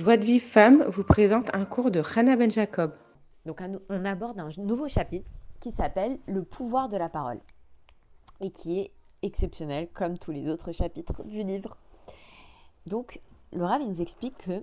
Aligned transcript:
Joie 0.00 0.16
de 0.16 0.24
Vie 0.24 0.40
Femme 0.40 0.82
vous 0.84 1.04
présente 1.04 1.54
un 1.54 1.66
cours 1.66 1.90
de 1.90 2.00
Hannah 2.16 2.34
Ben 2.34 2.50
Jacob. 2.50 2.94
Donc 3.44 3.60
on 3.90 4.04
aborde 4.06 4.40
un 4.40 4.48
nouveau 4.56 4.88
chapitre 4.88 5.28
qui 5.60 5.72
s'appelle 5.72 6.18
Le 6.26 6.42
pouvoir 6.42 6.88
de 6.88 6.96
la 6.96 7.10
parole 7.10 7.38
et 8.40 8.50
qui 8.50 8.80
est 8.80 8.92
exceptionnel 9.20 9.90
comme 9.92 10.16
tous 10.16 10.30
les 10.30 10.48
autres 10.48 10.72
chapitres 10.72 11.22
du 11.24 11.42
livre. 11.42 11.76
Donc 12.86 13.20
le 13.52 13.62
Rav 13.62 13.82
nous 13.82 14.00
explique 14.00 14.38
que 14.38 14.62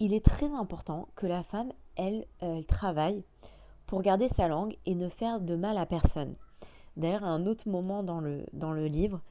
il 0.00 0.12
est 0.12 0.22
très 0.22 0.52
important 0.52 1.08
que 1.16 1.26
la 1.26 1.42
femme 1.44 1.72
elle, 1.96 2.26
elle 2.40 2.66
travaille 2.66 3.24
pour 3.86 4.02
garder 4.02 4.28
sa 4.28 4.48
langue 4.48 4.76
et 4.84 4.94
ne 4.94 5.08
faire 5.08 5.40
de 5.40 5.56
mal 5.56 5.78
à 5.78 5.86
personne. 5.86 6.34
D'ailleurs, 6.98 7.24
un 7.24 7.46
autre 7.46 7.70
moment 7.70 8.02
dans 8.02 8.20
le, 8.20 8.44
dans 8.52 8.74
le 8.74 8.84
livre, 8.84 9.22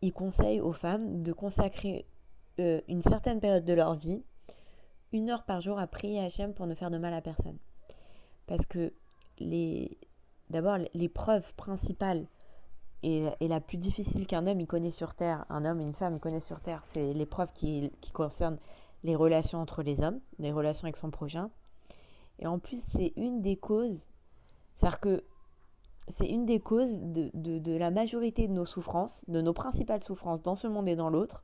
il 0.00 0.14
conseille 0.14 0.58
aux 0.58 0.72
femmes 0.72 1.22
de 1.22 1.34
consacrer 1.34 2.06
euh, 2.60 2.80
une 2.88 3.02
certaine 3.02 3.40
période 3.40 3.66
de 3.66 3.74
leur 3.74 3.94
vie 3.94 4.22
une 5.12 5.30
heure 5.30 5.44
par 5.44 5.60
jour 5.60 5.78
à 5.78 5.86
prier 5.86 6.20
Hachem 6.20 6.54
pour 6.54 6.66
ne 6.66 6.74
faire 6.74 6.90
de 6.90 6.98
mal 6.98 7.14
à 7.14 7.20
personne. 7.20 7.58
Parce 8.46 8.66
que 8.66 8.92
les, 9.38 9.98
d'abord, 10.50 10.78
l'épreuve 10.94 11.52
principale 11.54 12.26
et, 13.02 13.28
la 13.40 13.60
plus 13.60 13.78
difficile 13.78 14.26
qu'un 14.26 14.46
homme 14.46 14.60
y 14.60 14.66
connaît 14.66 14.90
sur 14.90 15.14
Terre, 15.14 15.46
un 15.48 15.64
homme 15.64 15.80
et 15.80 15.84
une 15.84 15.94
femme 15.94 16.16
y 16.16 16.20
connaissent 16.20 16.46
sur 16.46 16.60
Terre, 16.60 16.82
c'est 16.92 17.14
l'épreuve 17.14 17.52
qui, 17.52 17.90
qui 18.00 18.12
concerne 18.12 18.58
les 19.04 19.16
relations 19.16 19.60
entre 19.60 19.82
les 19.82 20.02
hommes, 20.02 20.20
les 20.38 20.52
relations 20.52 20.84
avec 20.84 20.96
son 20.96 21.10
prochain. 21.10 21.50
Et 22.38 22.46
en 22.46 22.58
plus, 22.58 22.82
c'est 22.92 23.12
une 23.16 23.40
des 23.40 23.56
causes, 23.56 24.06
c'est-à-dire 24.74 25.00
que 25.00 25.24
c'est 26.08 26.26
une 26.26 26.44
des 26.44 26.60
causes 26.60 26.98
de, 26.98 27.30
de, 27.34 27.76
la 27.76 27.90
majorité 27.90 28.48
de 28.48 28.52
nos 28.52 28.64
souffrances, 28.64 29.24
de 29.28 29.40
nos 29.40 29.52
principales 29.52 30.02
souffrances 30.02 30.42
dans 30.42 30.56
ce 30.56 30.66
monde 30.66 30.88
et 30.88 30.96
dans 30.96 31.10
l'autre, 31.10 31.42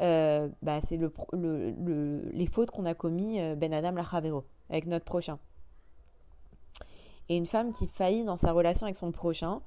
euh, 0.00 0.48
bah, 0.62 0.80
c'est 0.80 0.96
le, 0.96 1.12
le, 1.32 2.28
les 2.32 2.46
fautes 2.46 2.70
qu'on 2.70 2.84
a 2.84 2.94
commis 2.94 3.40
euh, 3.40 3.54
Ben 3.54 3.72
Adam 3.72 3.92
Lachavero 3.92 4.44
avec 4.70 4.86
notre 4.86 5.04
prochain. 5.04 5.38
Et 7.28 7.36
une 7.36 7.46
femme 7.46 7.72
qui 7.72 7.86
faillit 7.86 8.24
dans 8.24 8.36
sa 8.36 8.52
relation 8.52 8.86
avec 8.86 8.96
son 8.96 9.12
prochain, 9.12 9.62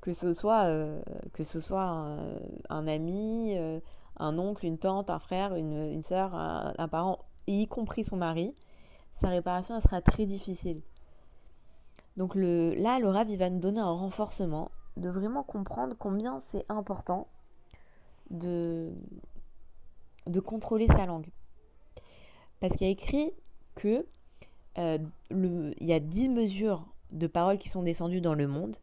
que 0.00 0.12
ce 0.12 0.32
soit, 0.32 0.64
euh, 0.64 1.02
que 1.32 1.42
ce 1.42 1.60
soit 1.60 2.16
un, 2.70 2.86
ami, 2.88 3.54
un 4.18 4.38
oncle, 4.38 4.64
une 4.64 4.78
tante, 4.78 5.10
un 5.10 5.18
frère, 5.18 5.54
une, 5.54 5.90
une 5.90 6.02
soeur, 6.02 6.34
un, 6.34 6.72
un, 6.78 6.88
parent, 6.88 7.18
y 7.46 7.66
compris 7.66 8.04
son 8.04 8.16
mari, 8.16 8.54
sa 9.20 9.28
réparation 9.28 9.76
elle 9.76 9.82
sera 9.82 10.00
très 10.00 10.24
difficile. 10.24 10.80
Donc 12.16 12.34
le, 12.34 12.74
là, 12.74 12.98
le 12.98 13.08
Rav, 13.08 13.28
il 13.28 13.36
va 13.36 13.50
nous 13.50 13.60
donner 13.60 13.80
un 13.80 13.92
renforcement 13.92 14.70
de 14.96 15.08
vraiment 15.08 15.42
comprendre 15.42 15.94
combien 15.98 16.40
c'est 16.40 16.64
important 16.68 17.26
de, 18.30 18.92
de 20.26 20.40
contrôler 20.40 20.86
sa 20.86 21.06
langue. 21.06 21.28
Parce 22.60 22.76
qu'il 22.76 22.86
a 22.86 22.90
écrit 22.90 23.32
que 23.74 24.06
euh, 24.78 24.98
il 25.30 25.86
y 25.86 25.92
a 25.92 26.00
10 26.00 26.28
mesures 26.28 26.86
de 27.10 27.26
paroles 27.26 27.58
qui 27.58 27.68
sont 27.68 27.82
descendues 27.82 28.20
dans 28.20 28.34
le 28.34 28.46
monde 28.46 28.76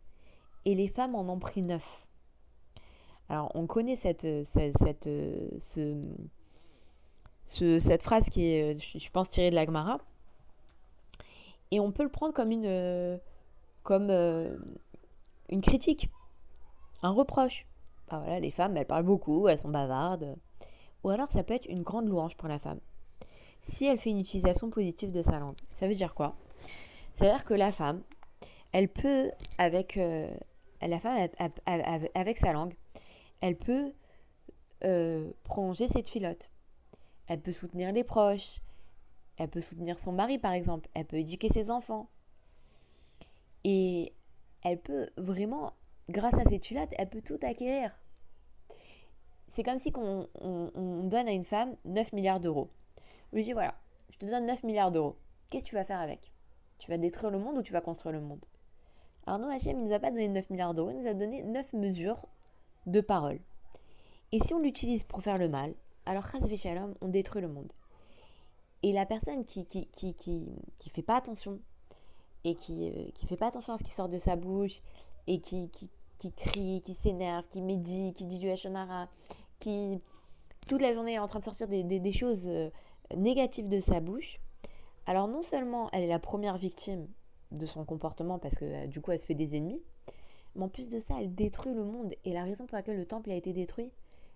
et 0.65 0.75
les 0.75 0.87
femmes 0.87 1.15
en 1.15 1.27
ont 1.29 1.39
pris 1.39 1.61
9. 1.61 2.05
Alors 3.29 3.51
on 3.55 3.67
connaît 3.67 3.95
cette, 3.95 4.27
cette, 4.45 4.77
cette, 4.77 5.09
ce, 5.59 6.01
ce, 7.45 7.79
cette 7.79 8.03
phrase 8.03 8.29
qui 8.29 8.45
est, 8.45 8.79
je 8.79 9.09
pense, 9.11 9.29
tirée 9.29 9.49
de 9.49 9.55
la 9.55 9.65
Gemara. 9.65 9.99
Et 11.71 11.79
on 11.79 11.91
peut 11.91 12.03
le 12.03 12.09
prendre 12.09 12.33
comme 12.33 12.51
euh, 14.09 14.57
une 15.49 15.61
critique, 15.61 16.09
un 17.01 17.11
reproche. 17.11 17.65
voilà, 18.09 18.39
les 18.39 18.51
femmes, 18.51 18.75
elles 18.77 18.85
parlent 18.85 19.05
beaucoup, 19.05 19.47
elles 19.47 19.59
sont 19.59 19.69
bavardes. 19.69 20.35
Ou 21.03 21.09
alors 21.09 21.29
ça 21.29 21.43
peut 21.43 21.53
être 21.53 21.67
une 21.67 21.83
grande 21.83 22.07
louange 22.07 22.35
pour 22.37 22.47
la 22.47 22.59
femme. 22.59 22.79
Si 23.61 23.85
elle 23.85 23.99
fait 23.99 24.09
une 24.09 24.19
utilisation 24.19 24.69
positive 24.69 25.11
de 25.11 25.21
sa 25.21 25.39
langue. 25.39 25.57
Ça 25.75 25.87
veut 25.87 25.93
dire 25.93 26.13
quoi? 26.13 26.35
Ça 27.17 27.25
veut 27.25 27.31
dire 27.31 27.45
que 27.45 27.53
la 27.53 27.71
femme, 27.71 28.01
elle 28.71 28.89
peut, 28.89 29.31
avec, 29.57 29.97
euh, 29.97 30.29
la 30.81 30.99
femme, 30.99 31.27
avec 32.15 32.37
sa 32.37 32.53
langue, 32.53 32.73
elle 33.41 33.57
peut 33.57 33.93
euh, 34.83 35.31
prolonger 35.43 35.87
cette 35.87 36.09
filote. 36.09 36.49
Elle 37.27 37.41
peut 37.41 37.51
soutenir 37.51 37.91
les 37.91 38.03
proches. 38.03 38.59
Elle 39.37 39.49
peut 39.49 39.61
soutenir 39.61 39.99
son 39.99 40.11
mari, 40.11 40.37
par 40.37 40.53
exemple. 40.53 40.89
Elle 40.93 41.05
peut 41.05 41.17
éduquer 41.17 41.49
ses 41.49 41.69
enfants. 41.71 42.09
Et 43.63 44.13
elle 44.63 44.79
peut 44.79 45.09
vraiment, 45.17 45.73
grâce 46.09 46.33
à 46.33 46.43
cette 46.49 46.65
filote, 46.65 46.89
elle 46.97 47.09
peut 47.09 47.21
tout 47.21 47.39
acquérir 47.41 47.91
c'est 49.51 49.63
comme 49.63 49.77
si 49.77 49.91
on, 49.95 50.27
donne 51.03 51.27
à 51.27 51.31
une 51.31 51.43
femme 51.43 51.75
9 51.85 52.13
milliards 52.13 52.39
d'euros. 52.39 52.69
On 53.31 53.35
lui 53.35 53.43
dit 53.43 53.53
voilà, 53.53 53.75
je 54.11 54.17
te 54.17 54.25
donne 54.25 54.45
9 54.45 54.63
milliards 54.63 54.91
d'euros. 54.91 55.15
Qu'est-ce 55.49 55.63
que 55.63 55.69
tu 55.69 55.75
vas 55.75 55.85
faire 55.85 55.99
avec? 55.99 56.31
Tu 56.77 56.89
vas 56.89 56.97
détruire 56.97 57.31
le 57.31 57.39
monde 57.39 57.57
ou 57.57 57.61
tu 57.61 57.73
vas 57.73 57.81
construire 57.81 58.13
le 58.13 58.21
monde? 58.21 58.45
Alors 59.25 59.39
non, 59.39 59.49
Hachem, 59.49 59.77
il 59.77 59.83
ne 59.83 59.87
nous 59.87 59.93
a 59.93 59.99
pas 59.99 60.11
donné 60.11 60.27
9 60.27 60.49
milliards 60.49 60.73
d'euros, 60.73 60.91
il 60.91 60.97
nous 60.97 61.07
a 61.07 61.13
donné 61.13 61.43
9 61.43 61.73
mesures 61.73 62.25
de 62.85 63.01
parole. 63.01 63.39
Et 64.31 64.39
si 64.39 64.53
on 64.53 64.59
l'utilise 64.59 65.03
pour 65.03 65.21
faire 65.21 65.37
le 65.37 65.49
mal, 65.49 65.73
alors 66.05 66.25
Shalom, 66.55 66.95
on 67.01 67.07
détruit 67.07 67.41
le 67.41 67.47
monde. 67.47 67.71
Et 68.81 68.93
la 68.93 69.05
personne 69.05 69.43
qui 69.43 69.65
qui, 69.65 69.87
qui, 69.87 70.13
qui, 70.15 70.89
fait 70.89 71.01
pas 71.01 71.17
attention 71.17 71.59
et 72.43 72.55
qui, 72.55 72.89
euh, 72.89 73.11
qui 73.13 73.27
fait 73.27 73.35
pas 73.35 73.47
attention 73.47 73.73
à 73.73 73.77
ce 73.77 73.83
qui 73.83 73.91
sort 73.91 74.07
de 74.07 74.17
sa 74.17 74.35
bouche 74.35 74.81
et 75.27 75.41
qui, 75.41 75.69
qui, 75.69 75.89
qui 76.19 76.31
crie, 76.33 76.81
qui 76.85 76.93
s'énerve, 76.93 77.45
qui 77.49 77.61
médit, 77.61 78.13
qui 78.13 78.25
dit 78.25 78.39
du 78.39 78.49
Hachonara, 78.49 79.09
qui 79.59 80.01
toute 80.67 80.81
la 80.81 80.93
journée 80.93 81.13
est 81.13 81.19
en 81.19 81.27
train 81.27 81.39
de 81.39 81.45
sortir 81.45 81.67
des, 81.67 82.13
choses 82.13 82.43
euh, 82.45 82.69
négatives 83.15 83.67
de 83.67 83.79
sa 83.79 83.99
bouche, 83.99 84.39
alors 85.07 85.27
non 85.27 85.41
seulement 85.41 85.89
elle 85.91 86.03
est 86.03 86.07
la 86.07 86.19
première 86.19 86.57
victime 86.57 87.07
de 87.51 87.65
son 87.65 87.83
comportement 87.85 88.37
parce 88.37 88.55
que 88.55 88.65
euh, 88.65 88.87
du 88.87 89.01
coup 89.01 89.11
elle 89.11 89.19
se 89.19 89.25
fait 89.25 89.33
des 89.33 89.55
ennemis, 89.55 89.81
mais 90.55 90.65
en 90.65 90.69
plus 90.69 90.89
de 90.89 90.99
ça 90.99 91.15
elle 91.19 91.33
détruit 91.33 91.73
le 91.73 91.83
monde. 91.83 92.13
Et 92.25 92.33
la 92.33 92.43
raison 92.43 92.67
pour 92.67 92.75
laquelle 92.75 92.97
le 92.97 93.07
temple 93.07 93.31
a 93.31 93.35
été 93.35 93.53
détruit, 93.53 93.91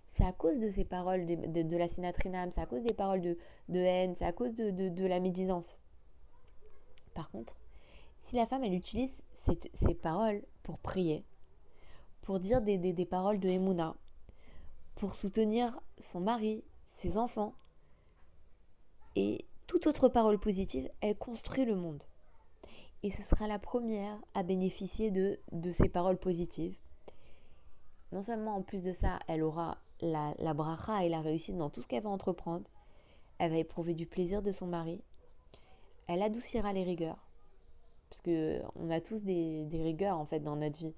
c'est 0.08 0.24
à 0.24 0.32
cause 0.32 0.58
de 0.58 0.70
ces 0.70 0.84
paroles 0.84 1.26
de, 1.26 1.76
la 1.76 1.88
sinatrinam, 1.88 2.50
c'est 2.52 2.60
à 2.60 2.66
cause 2.66 2.82
des 2.82 2.94
paroles 2.94 3.20
de, 3.20 3.78
haine, 3.78 4.14
c'est 4.16 4.24
à 4.24 4.32
cause 4.32 4.54
de, 4.54 5.06
la 5.06 5.20
médisance. 5.20 5.78
Par 7.14 7.30
contre, 7.30 7.56
si 8.22 8.36
la 8.36 8.46
femme 8.46 8.64
elle 8.64 8.74
utilise 8.74 9.22
ces 9.32 9.94
paroles 9.94 10.42
pour 10.62 10.78
prier, 10.78 11.24
pour 12.24 12.40
dire 12.40 12.62
des, 12.62 13.04
paroles 13.04 13.38
de 13.38 13.50
Emouna, 13.50 13.94
pour 14.94 15.14
soutenir 15.14 15.78
son 15.98 16.20
mari, 16.20 16.64
ses 16.96 17.18
enfants. 17.18 17.52
Et 19.14 19.44
toute 19.66 19.86
autre 19.86 20.08
parole 20.08 20.38
positive, 20.38 20.90
elle 21.02 21.18
construit 21.18 21.66
le 21.66 21.76
monde. 21.76 22.02
Et 23.02 23.10
ce 23.10 23.22
sera 23.22 23.46
la 23.46 23.58
première 23.58 24.16
à 24.32 24.42
bénéficier 24.42 25.10
de, 25.10 25.38
de 25.52 25.70
ces 25.70 25.90
paroles 25.90 26.16
positives. 26.16 26.78
Non 28.10 28.22
seulement 28.22 28.56
en 28.56 28.62
plus 28.62 28.82
de 28.82 28.92
ça, 28.92 29.18
elle 29.28 29.42
aura 29.42 29.76
la, 30.00 30.32
la 30.38 30.54
bracha 30.54 31.04
et 31.04 31.10
la 31.10 31.20
réussite 31.20 31.58
dans 31.58 31.68
tout 31.68 31.82
ce 31.82 31.86
qu'elle 31.86 32.04
va 32.04 32.10
entreprendre. 32.10 32.64
Elle 33.36 33.50
va 33.50 33.58
éprouver 33.58 33.92
du 33.92 34.06
plaisir 34.06 34.40
de 34.40 34.50
son 34.50 34.66
mari. 34.66 35.02
Elle 36.06 36.22
adoucira 36.22 36.72
les 36.72 36.84
rigueurs. 36.84 37.28
Parce 38.08 38.22
que 38.22 38.62
on 38.76 38.88
a 38.90 39.02
tous 39.02 39.22
des, 39.24 39.66
des 39.66 39.82
rigueurs 39.82 40.16
en 40.16 40.24
fait 40.24 40.40
dans 40.40 40.56
notre 40.56 40.78
vie 40.78 40.94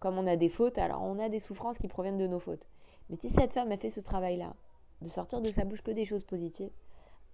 comme 0.00 0.18
on 0.18 0.26
a 0.26 0.36
des 0.36 0.48
fautes, 0.48 0.78
alors 0.78 1.02
on 1.02 1.18
a 1.18 1.28
des 1.28 1.38
souffrances 1.38 1.78
qui 1.78 1.88
proviennent 1.88 2.18
de 2.18 2.26
nos 2.26 2.40
fautes. 2.40 2.66
Mais 3.10 3.16
si 3.16 3.28
cette 3.28 3.52
femme 3.52 3.72
a 3.72 3.76
fait 3.76 3.90
ce 3.90 4.00
travail-là, 4.00 4.54
de 5.02 5.08
sortir 5.08 5.40
de 5.40 5.50
sa 5.50 5.64
bouche 5.64 5.82
que 5.82 5.90
des 5.90 6.06
choses 6.06 6.24
positives, 6.24 6.70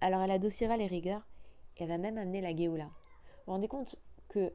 alors 0.01 0.21
elle 0.21 0.31
adossera 0.31 0.77
les 0.77 0.87
rigueurs 0.87 1.25
et 1.77 1.83
elle 1.83 1.89
va 1.89 1.97
même 1.97 2.17
amener 2.17 2.41
la 2.41 2.55
Géoula. 2.55 2.85
Vous 2.85 2.89
vous 3.47 3.51
rendez 3.53 3.67
compte 3.67 3.95
que 4.29 4.51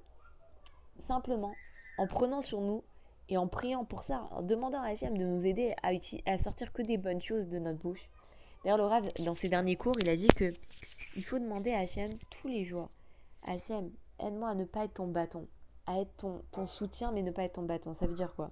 simplement, 0.99 1.55
en 1.99 2.06
prenant 2.06 2.43
sur 2.43 2.61
nous 2.61 2.83
et 3.28 3.37
en 3.37 3.47
priant 3.47 3.84
pour 3.84 4.03
ça, 4.03 4.28
en 4.31 4.43
demandant 4.43 4.81
à 4.81 4.88
Hachem 4.88 5.17
de 5.17 5.25
nous 5.25 5.44
aider 5.44 5.75
à, 5.83 5.91
à 6.27 6.38
sortir 6.38 6.73
que 6.73 6.83
des 6.83 6.99
bonnes 6.99 7.21
choses 7.21 7.49
de 7.49 7.59
notre 7.59 7.78
bouche. 7.78 8.09
D'ailleurs, 8.62 8.78
Laura, 8.78 9.00
dans 9.00 9.34
ses 9.34 9.49
derniers 9.49 9.77
cours, 9.77 9.94
il 10.00 10.09
a 10.09 10.17
dit 10.17 10.28
que 10.28 10.53
il 11.17 11.25
faut 11.25 11.38
demander 11.38 11.73
à 11.73 11.81
Hachem 11.81 12.11
tous 12.31 12.49
les 12.49 12.64
jours 12.64 12.91
Hachem, 13.47 13.91
aide-moi 14.19 14.50
à 14.50 14.55
ne 14.55 14.64
pas 14.64 14.85
être 14.85 14.94
ton 14.94 15.06
bâton 15.06 15.47
à 15.87 16.00
être 16.00 16.15
ton, 16.17 16.43
ton 16.53 16.67
soutien 16.67 17.12
mais 17.12 17.23
ne 17.23 17.31
pas 17.31 17.43
être 17.44 17.55
ton 17.55 17.62
bâton. 17.62 17.94
Ça 17.94 18.06
veut 18.06 18.15
dire 18.15 18.35
quoi? 18.35 18.50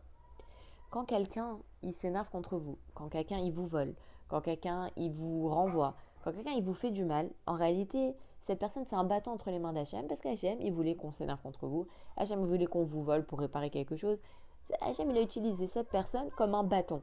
Quand 0.90 1.04
quelqu'un 1.04 1.58
il 1.82 1.94
s'énerve 1.94 2.30
contre 2.30 2.56
vous, 2.56 2.78
quand 2.94 3.08
quelqu'un 3.08 3.38
il 3.38 3.52
vous 3.52 3.66
vole, 3.66 3.94
quand 4.28 4.40
quelqu'un 4.40 4.90
il 4.96 5.10
vous 5.10 5.48
renvoie, 5.48 5.94
quand 6.22 6.32
quelqu'un 6.32 6.52
il 6.52 6.64
vous 6.64 6.74
fait 6.74 6.90
du 6.90 7.04
mal, 7.04 7.30
en 7.46 7.54
réalité 7.54 8.14
cette 8.46 8.58
personne 8.58 8.84
c'est 8.84 8.96
un 8.96 9.04
bâton 9.04 9.32
entre 9.32 9.50
les 9.50 9.58
mains 9.58 9.72
d'Hachem 9.72 10.06
parce 10.06 10.20
qu'Hachem 10.20 10.60
il 10.60 10.72
voulait 10.72 10.94
qu'on 10.94 11.12
s'énerve 11.12 11.42
contre 11.42 11.66
vous, 11.66 11.86
Hachem 12.16 12.44
voulait 12.44 12.66
qu'on 12.66 12.84
vous 12.84 13.02
vole 13.02 13.24
pour 13.24 13.40
réparer 13.40 13.70
quelque 13.70 13.96
chose. 13.96 14.18
Hachem 14.80 15.10
il 15.10 15.18
a 15.18 15.22
utilisé 15.22 15.66
cette 15.66 15.88
personne 15.88 16.30
comme 16.36 16.54
un 16.54 16.64
bâton. 16.64 17.02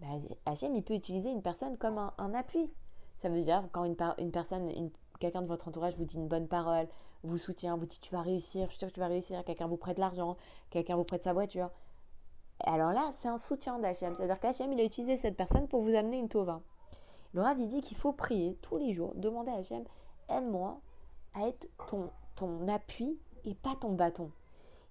Bah, 0.00 0.08
Hachem 0.46 0.74
il 0.74 0.82
peut 0.82 0.94
utiliser 0.94 1.30
une 1.30 1.42
personne 1.42 1.76
comme 1.76 1.98
un, 1.98 2.12
un 2.18 2.34
appui. 2.34 2.70
Ça 3.18 3.28
veut 3.28 3.42
dire 3.42 3.62
quand 3.72 3.84
une, 3.84 3.96
une 4.18 4.32
personne, 4.32 4.90
quelqu'un 5.18 5.42
de 5.42 5.46
votre 5.46 5.68
entourage 5.68 5.96
vous 5.96 6.04
dit 6.06 6.16
une 6.16 6.28
bonne 6.28 6.48
parole, 6.48 6.88
vous 7.22 7.38
soutient, 7.38 7.76
vous 7.76 7.86
dit 7.86 7.98
tu 8.00 8.12
vas 8.12 8.22
réussir, 8.22 8.64
je 8.66 8.70
suis 8.70 8.78
sûre 8.78 8.88
que 8.88 8.94
tu 8.94 9.00
vas 9.00 9.08
réussir, 9.08 9.44
quelqu'un 9.44 9.66
vous 9.66 9.76
prête 9.76 9.98
l'argent, 9.98 10.36
quelqu'un 10.70 10.96
vous 10.96 11.04
prête 11.04 11.22
sa 11.22 11.32
voiture. 11.32 11.70
Alors 12.60 12.92
là, 12.92 13.12
c'est 13.20 13.28
un 13.28 13.38
soutien 13.38 13.78
d'Hachem. 13.78 14.14
C'est-à-dire 14.14 14.38
qu'Hachem, 14.38 14.72
il 14.72 14.80
a 14.80 14.84
utilisé 14.84 15.16
cette 15.16 15.36
personne 15.36 15.68
pour 15.68 15.82
vous 15.82 15.94
amener 15.94 16.18
une 16.18 16.28
tova. 16.28 16.60
Le 17.32 17.42
Rav, 17.42 17.58
il 17.58 17.68
dit 17.68 17.80
qu'il 17.80 17.96
faut 17.96 18.12
prier 18.12 18.58
tous 18.60 18.76
les 18.76 18.92
jours, 18.92 19.12
demander 19.14 19.50
à 19.50 19.56
Hachem, 19.56 19.84
aide-moi 20.28 20.80
à 21.34 21.46
être 21.46 21.68
ton, 21.88 22.10
ton 22.34 22.68
appui 22.68 23.18
et 23.44 23.54
pas 23.54 23.76
ton 23.80 23.92
bâton. 23.92 24.30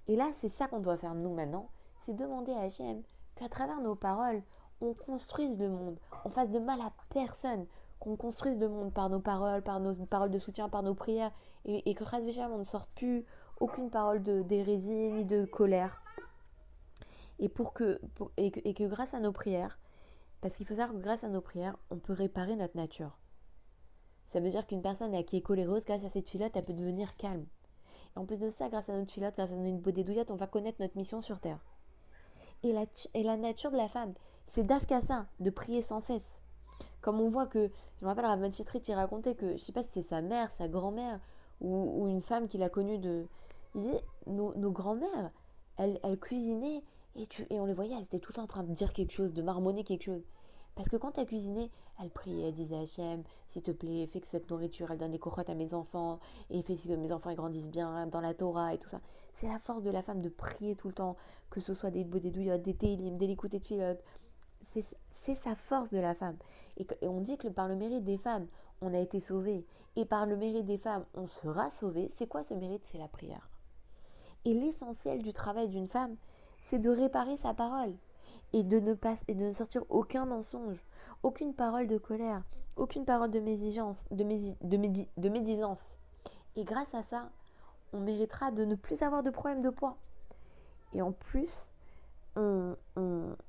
Et 0.08 0.16
là, 0.16 0.32
c'est 0.42 0.50
ça 0.50 0.68
qu'on 0.68 0.80
doit 0.80 0.98
faire 0.98 1.16
nous 1.16 1.34
maintenant, 1.34 1.70
c'est 2.00 2.16
demander 2.16 2.54
à 2.54 2.62
Hachem 2.62 3.04
qu'à 3.36 3.50
travers 3.50 3.82
nos 3.82 3.96
paroles, 3.96 4.42
on 4.82 4.94
construise 4.94 5.60
le 5.60 5.70
monde, 5.70 6.00
on 6.26 6.30
fasse 6.30 6.50
de 6.50 6.60
mal 6.60 6.80
à 6.82 6.92
personne, 7.10 7.66
qu'on 8.00 8.16
construise 8.16 8.58
le 8.60 8.70
monde 8.70 8.94
par 8.94 9.10
nos 9.10 9.20
paroles, 9.20 9.62
par 9.62 9.80
nos 9.80 9.94
paroles 10.06 10.32
de 10.32 10.40
soutien, 10.40 10.70
par 10.70 10.84
nos 10.84 10.96
prières, 10.96 11.32
et, 11.66 11.94
que 11.94 12.04
on 12.52 12.58
ne 12.58 12.64
sorte 12.64 12.90
plus 12.96 13.26
aucune 13.60 13.90
parole 13.90 14.24
d'hérésie 14.24 15.12
ni 15.12 15.26
de 15.26 15.46
colère. 15.46 16.02
Et, 17.40 17.50
pour 17.50 17.74
que, 17.74 18.00
et, 18.38 18.74
grâce 18.74 19.14
à 19.14 19.20
nos 19.20 19.32
prières, 19.32 19.80
parce 20.42 20.56
qu'il 20.56 20.66
faut 20.66 20.76
savoir 20.76 20.96
que 20.96 21.04
grâce 21.04 21.24
à 21.24 21.30
nos 21.30 21.42
prières, 21.42 21.78
on 21.90 21.98
peut 21.98 22.14
réparer 22.14 22.56
notre 22.56 22.78
nature. 22.78 23.18
Ça 24.30 24.40
veut 24.40 24.50
dire 24.50 24.66
qu'une 24.66 24.82
personne 24.82 25.24
qui 25.26 25.38
est 25.38 25.42
coléreuse, 25.42 25.84
grâce 25.84 26.04
à 26.06 26.10
cette 26.10 26.30
filotte, 26.30 26.56
elle 26.56 26.66
peut 26.66 26.74
devenir 26.74 27.18
calme. 27.18 27.46
Et 28.16 28.20
en 28.20 28.26
plus 28.26 28.38
de 28.38 28.50
ça, 28.50 28.70
grâce 28.70 28.90
à 28.90 28.94
notre 28.94 29.12
filotte, 29.12 29.36
grâce 29.36 29.52
à 29.52 29.56
notre 29.56 29.82
beauté 29.82 30.04
douillotte, 30.04 30.32
on 30.32 30.36
va 30.36 30.48
connaître 30.48 30.82
notre 30.82 30.96
mission 30.96 31.22
sur 31.22 31.40
Terre. 31.40 31.60
Et 32.64 32.72
la, 32.72 32.86
et 33.14 33.24
la 33.24 33.38
nature 33.38 33.72
de 33.72 33.78
la 33.78 33.90
femme, 33.90 34.14
c'est 34.48 34.64
d'Afkassa, 34.64 35.28
de 35.40 35.50
prier 35.50 35.82
sans 35.82 36.00
cesse. 36.00 36.39
Comme 37.02 37.22
on 37.22 37.30
voit 37.30 37.48
que, 37.48 37.70
je 38.00 38.06
me 38.06 38.10
rappelle 38.10 38.26
Rav 38.26 38.52
Chitrit, 38.52 38.82
il 38.88 38.94
racontait 38.94 39.36
que, 39.36 39.58
je 39.58 39.64
sais 39.64 39.72
pas 39.72 39.84
si 39.84 39.92
c'est 39.92 40.04
sa 40.04 40.22
mère, 40.22 40.52
sa 40.54 40.68
grand-mère, 40.68 41.20
ou, 41.62 42.08
une 42.08 42.22
femme 42.22 42.48
qu'il 42.48 42.64
a 42.64 42.70
connue 42.70 42.98
de... 42.98 43.28
Il 43.76 43.82
disait, 43.82 44.04
nos, 44.26 44.72
grands-mères, 44.72 45.32
elles, 45.78 46.00
elles 46.04 46.20
cuisinaient, 46.20 46.84
et, 47.16 47.28
on 47.60 47.66
les 47.66 47.74
voyait, 47.74 47.96
elles 47.96 48.04
étaient 48.04 48.20
tout 48.20 48.32
le 48.32 48.36
temps 48.36 48.44
en 48.44 48.48
train 48.48 48.64
de 48.64 48.74
dire 48.74 48.94
quelque 48.94 49.12
chose, 49.12 49.34
de 49.34 49.42
marmonner 49.42 49.84
quelque 49.84 50.04
chose. 50.04 50.24
Parce 50.76 50.90
que 50.90 50.98
quand 50.98 51.18
elle 51.18 51.26
cuisinait, 51.26 51.70
elle 52.02 52.10
priait, 52.10 52.48
elle 52.48 52.54
disait 52.54 52.78
Hachem, 52.78 53.24
s'il 53.50 53.62
te 53.62 53.72
plaît, 53.72 54.08
fais 54.08 54.22
que 54.22 54.28
cette 54.28 54.50
nourriture, 54.50 54.92
elle 54.92 54.98
donne 54.98 55.12
des 55.12 55.20
cochottes 55.20 55.50
à 55.50 55.56
mes 55.56 55.74
enfants, 55.74 56.20
et 56.50 56.64
fais 56.64 56.76
que 56.76 56.94
mes 56.96 57.12
enfants 57.12 57.34
grandissent 57.34 57.70
bien 57.70 58.08
dans 58.08 58.22
la 58.22 58.34
Torah 58.34 58.74
et 58.74 58.78
tout 58.78 58.88
ça. 58.88 59.02
C'est 59.34 59.48
la 59.48 59.60
force 59.60 59.84
de 59.84 59.92
la 59.92 60.02
femme 60.02 60.22
de 60.22 60.30
prier 60.30 60.76
tout 60.76 60.88
le 60.88 60.94
temps, 60.94 61.18
que 61.50 61.60
ce 61.60 61.74
soit 61.74 61.92
des 61.92 62.04
des 62.04 62.32
douillottes, 62.32 62.62
des 62.62 62.74
télim, 62.74 63.18
des 63.18 63.28
l'écouter 63.28 63.60
de 63.60 63.66
filotes. 63.66 64.04
C'est 65.12 65.36
sa 65.36 65.56
force 65.56 65.92
de 65.92 66.00
la 66.00 66.16
femme. 66.16 66.38
Et, 66.78 66.88
on 67.02 67.22
dit 67.22 67.38
que 67.38 67.48
par 67.48 67.68
le 67.68 67.76
mérite 67.76 68.04
des 68.04 68.18
femmes, 68.18 68.48
on 68.82 68.94
a 68.94 69.00
été 69.00 69.20
sauvé. 69.20 69.66
Et 69.96 70.06
par 70.06 70.26
le 70.26 70.38
mérite 70.38 70.66
des 70.66 70.78
femmes, 70.78 71.06
on 71.14 71.28
sera 71.28 71.70
sauvé. 71.70 72.10
C'est 72.18 72.28
quoi 72.28 72.44
ce 72.44 72.54
mérite? 72.54 72.86
C'est 72.92 72.98
la 72.98 73.08
prière. 73.08 73.50
Et 74.46 74.54
l'essentiel 74.54 75.22
du 75.22 75.34
travail 75.34 75.68
d'une 75.68 75.88
femme, 75.88 76.16
c'est 76.64 76.80
de 76.80 76.90
réparer 76.90 77.38
sa 77.38 77.54
parole 77.54 77.94
et 78.54 78.64
de 78.64 78.80
ne 78.80 78.94
pas 78.94 79.16
et 79.28 79.36
de 79.36 79.44
ne 79.44 79.54
sortir 79.54 79.84
aucun 79.90 80.26
mensonge, 80.26 80.84
aucune 81.24 81.54
parole 81.54 81.88
de 81.88 81.98
colère, 81.98 82.44
aucune 82.78 83.06
parole 83.06 83.32
de 83.32 83.40
de, 83.40 85.08
de 85.18 85.30
médisance. 85.30 85.82
Et 86.56 86.64
grâce 86.64 86.94
à 86.94 87.04
ça, 87.04 87.30
on 87.94 88.00
méritera 88.00 88.52
de 88.52 88.66
ne 88.66 88.76
plus 88.76 89.02
avoir 89.02 89.24
de 89.24 89.30
problème 89.30 89.62
de 89.62 89.70
poids. 89.70 89.98
Et 90.94 91.02
en 91.02 91.12
plus, 91.12 91.69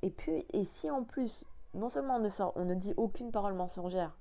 et 0.03 0.11
puis 0.11 0.45
et 0.53 0.65
si 0.65 0.91
en 0.91 1.05
plus, 1.05 1.45
non 1.75 1.89
seulement 1.89 2.21
on 2.57 2.65
ne 2.65 2.75
dit 2.75 2.95
aucune 2.97 3.31
parole 3.31 3.55
mensongère. 3.55 4.17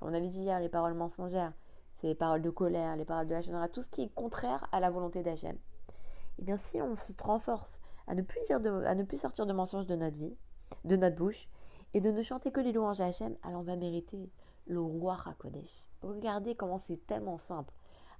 On 0.00 0.14
avait 0.14 0.28
dit 0.28 0.40
hier 0.40 0.60
les 0.60 0.68
paroles 0.68 0.94
mensongères, 0.94 1.52
c'est 1.96 2.06
les 2.06 2.14
paroles 2.14 2.42
de 2.42 2.50
colère, 2.50 2.96
les 2.96 3.04
paroles 3.04 3.26
de 3.26 3.34
la 3.34 3.68
tout 3.68 3.82
ce 3.82 3.88
qui 3.88 4.02
est 4.02 4.14
contraire 4.14 4.66
à 4.72 4.80
la 4.80 4.90
volonté 4.90 5.22
d'Hachem. 5.22 5.56
Et 5.56 6.42
eh 6.42 6.42
bien 6.42 6.56
si 6.56 6.80
on 6.80 6.96
se 6.96 7.12
renforce 7.22 7.78
à 8.06 8.14
ne 8.14 8.22
plus, 8.22 8.40
dire 8.42 8.60
à 8.86 8.94
ne 8.94 9.02
plus 9.04 9.18
sortir 9.18 9.46
de 9.46 9.52
mensonges 9.52 9.86
de 9.86 9.96
notre 9.96 10.16
vie, 10.16 10.36
de 10.84 10.96
notre 10.96 11.16
bouche, 11.16 11.48
et 11.92 12.00
de 12.00 12.10
ne 12.10 12.22
chanter 12.22 12.50
que 12.50 12.60
les 12.60 12.72
louanges 12.72 13.00
à 13.00 13.06
Hachem, 13.06 13.36
alors 13.42 13.60
on 13.60 13.64
va 13.64 13.76
mériter 13.76 14.30
le 14.66 14.80
roi 14.80 15.16
Hakodesh. 15.26 15.86
Regardez 16.02 16.54
comment 16.54 16.78
c'est 16.78 17.04
tellement 17.06 17.38
simple. 17.38 17.74